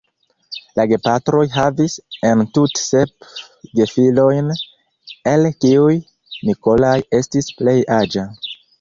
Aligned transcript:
La 0.77 0.85
gepatroj 0.91 1.41
havis 1.55 1.97
entute 2.31 2.81
sep 2.85 3.29
gefilojn, 3.81 4.51
el 5.35 5.49
kiuj 5.61 5.95
"Nikolaj" 6.51 6.99
estis 7.23 7.57
plej 7.63 7.81
aĝa. 8.05 8.31